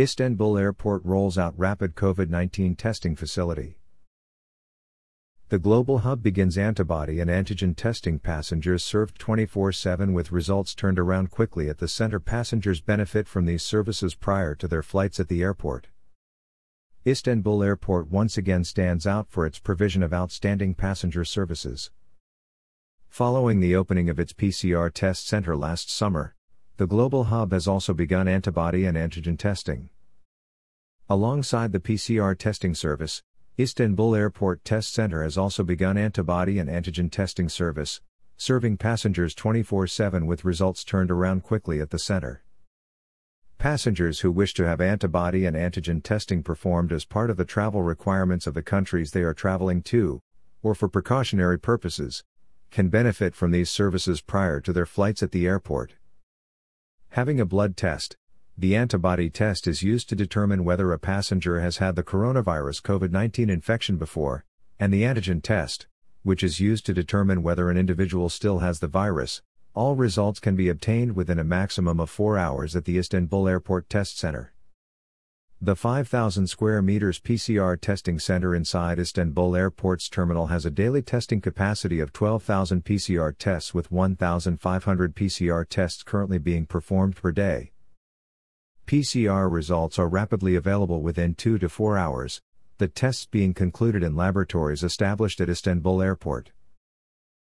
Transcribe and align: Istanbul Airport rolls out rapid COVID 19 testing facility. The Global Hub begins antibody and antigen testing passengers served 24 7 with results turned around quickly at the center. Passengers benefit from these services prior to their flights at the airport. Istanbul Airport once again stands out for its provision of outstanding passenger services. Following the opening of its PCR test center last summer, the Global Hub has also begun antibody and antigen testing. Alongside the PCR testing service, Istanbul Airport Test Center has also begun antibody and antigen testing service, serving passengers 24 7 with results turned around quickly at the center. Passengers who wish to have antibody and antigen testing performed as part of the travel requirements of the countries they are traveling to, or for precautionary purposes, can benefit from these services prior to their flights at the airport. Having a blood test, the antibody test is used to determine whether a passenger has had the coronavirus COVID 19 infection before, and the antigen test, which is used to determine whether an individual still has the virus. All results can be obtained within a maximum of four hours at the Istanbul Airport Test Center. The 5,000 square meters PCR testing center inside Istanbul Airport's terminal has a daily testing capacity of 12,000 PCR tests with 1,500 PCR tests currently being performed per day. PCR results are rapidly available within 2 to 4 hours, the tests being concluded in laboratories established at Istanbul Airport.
Istanbul 0.00 0.56
Airport 0.56 1.04
rolls 1.04 1.36
out 1.36 1.52
rapid 1.58 1.94
COVID 1.94 2.30
19 2.30 2.74
testing 2.74 3.14
facility. 3.14 3.76
The 5.50 5.58
Global 5.58 5.98
Hub 5.98 6.22
begins 6.22 6.56
antibody 6.56 7.20
and 7.20 7.28
antigen 7.28 7.76
testing 7.76 8.18
passengers 8.18 8.82
served 8.82 9.18
24 9.18 9.72
7 9.72 10.14
with 10.14 10.32
results 10.32 10.74
turned 10.74 10.98
around 10.98 11.30
quickly 11.30 11.68
at 11.68 11.76
the 11.76 11.86
center. 11.86 12.18
Passengers 12.18 12.80
benefit 12.80 13.28
from 13.28 13.44
these 13.44 13.62
services 13.62 14.14
prior 14.14 14.54
to 14.54 14.66
their 14.66 14.82
flights 14.82 15.20
at 15.20 15.28
the 15.28 15.42
airport. 15.42 15.88
Istanbul 17.06 17.62
Airport 17.62 18.10
once 18.10 18.38
again 18.38 18.64
stands 18.64 19.06
out 19.06 19.28
for 19.28 19.44
its 19.44 19.58
provision 19.58 20.02
of 20.02 20.14
outstanding 20.14 20.72
passenger 20.72 21.26
services. 21.26 21.90
Following 23.10 23.60
the 23.60 23.76
opening 23.76 24.08
of 24.08 24.18
its 24.18 24.32
PCR 24.32 24.90
test 24.90 25.28
center 25.28 25.54
last 25.54 25.90
summer, 25.90 26.36
the 26.80 26.86
Global 26.86 27.24
Hub 27.24 27.52
has 27.52 27.68
also 27.68 27.92
begun 27.92 28.26
antibody 28.26 28.86
and 28.86 28.96
antigen 28.96 29.38
testing. 29.38 29.90
Alongside 31.10 31.72
the 31.72 31.78
PCR 31.78 32.34
testing 32.38 32.74
service, 32.74 33.22
Istanbul 33.58 34.14
Airport 34.14 34.64
Test 34.64 34.94
Center 34.94 35.22
has 35.22 35.36
also 35.36 35.62
begun 35.62 35.98
antibody 35.98 36.58
and 36.58 36.70
antigen 36.70 37.10
testing 37.10 37.50
service, 37.50 38.00
serving 38.38 38.78
passengers 38.78 39.34
24 39.34 39.88
7 39.88 40.24
with 40.24 40.42
results 40.42 40.82
turned 40.82 41.10
around 41.10 41.42
quickly 41.42 41.82
at 41.82 41.90
the 41.90 41.98
center. 41.98 42.44
Passengers 43.58 44.20
who 44.20 44.32
wish 44.32 44.54
to 44.54 44.66
have 44.66 44.80
antibody 44.80 45.44
and 45.44 45.54
antigen 45.54 46.02
testing 46.02 46.42
performed 46.42 46.92
as 46.92 47.04
part 47.04 47.28
of 47.28 47.36
the 47.36 47.44
travel 47.44 47.82
requirements 47.82 48.46
of 48.46 48.54
the 48.54 48.62
countries 48.62 49.10
they 49.10 49.20
are 49.20 49.34
traveling 49.34 49.82
to, 49.82 50.18
or 50.62 50.74
for 50.74 50.88
precautionary 50.88 51.58
purposes, 51.58 52.24
can 52.70 52.88
benefit 52.88 53.34
from 53.34 53.50
these 53.50 53.68
services 53.68 54.22
prior 54.22 54.62
to 54.62 54.72
their 54.72 54.86
flights 54.86 55.22
at 55.22 55.32
the 55.32 55.46
airport. 55.46 55.96
Having 57.14 57.40
a 57.40 57.44
blood 57.44 57.76
test, 57.76 58.16
the 58.56 58.76
antibody 58.76 59.30
test 59.30 59.66
is 59.66 59.82
used 59.82 60.08
to 60.08 60.14
determine 60.14 60.64
whether 60.64 60.92
a 60.92 60.98
passenger 60.98 61.58
has 61.58 61.78
had 61.78 61.96
the 61.96 62.04
coronavirus 62.04 62.82
COVID 62.82 63.10
19 63.10 63.50
infection 63.50 63.96
before, 63.96 64.44
and 64.78 64.92
the 64.92 65.02
antigen 65.02 65.42
test, 65.42 65.88
which 66.22 66.44
is 66.44 66.60
used 66.60 66.86
to 66.86 66.94
determine 66.94 67.42
whether 67.42 67.68
an 67.68 67.76
individual 67.76 68.28
still 68.28 68.60
has 68.60 68.78
the 68.78 68.86
virus. 68.86 69.42
All 69.74 69.96
results 69.96 70.38
can 70.38 70.54
be 70.54 70.68
obtained 70.68 71.16
within 71.16 71.40
a 71.40 71.44
maximum 71.44 71.98
of 71.98 72.10
four 72.10 72.38
hours 72.38 72.76
at 72.76 72.84
the 72.84 72.96
Istanbul 72.96 73.48
Airport 73.48 73.90
Test 73.90 74.16
Center. 74.16 74.52
The 75.62 75.76
5,000 75.76 76.46
square 76.46 76.80
meters 76.80 77.20
PCR 77.20 77.78
testing 77.78 78.18
center 78.18 78.54
inside 78.54 78.98
Istanbul 78.98 79.54
Airport's 79.54 80.08
terminal 80.08 80.46
has 80.46 80.64
a 80.64 80.70
daily 80.70 81.02
testing 81.02 81.42
capacity 81.42 82.00
of 82.00 82.14
12,000 82.14 82.82
PCR 82.82 83.36
tests 83.36 83.74
with 83.74 83.92
1,500 83.92 85.14
PCR 85.14 85.66
tests 85.68 86.02
currently 86.02 86.38
being 86.38 86.64
performed 86.64 87.14
per 87.14 87.30
day. 87.30 87.72
PCR 88.86 89.52
results 89.52 89.98
are 89.98 90.08
rapidly 90.08 90.54
available 90.54 91.02
within 91.02 91.34
2 91.34 91.58
to 91.58 91.68
4 91.68 91.98
hours, 91.98 92.40
the 92.78 92.88
tests 92.88 93.26
being 93.26 93.52
concluded 93.52 94.02
in 94.02 94.16
laboratories 94.16 94.82
established 94.82 95.42
at 95.42 95.50
Istanbul 95.50 96.00
Airport. 96.00 96.52